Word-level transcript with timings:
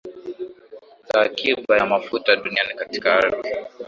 za 1.07 1.19
akiba 1.21 1.77
ya 1.77 1.85
mafuta 1.85 2.35
duniani 2.35 2.73
katika 2.75 3.13
ardhi 3.15 3.49